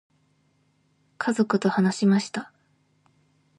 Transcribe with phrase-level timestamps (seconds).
[1.19, 2.51] 家族と話しました。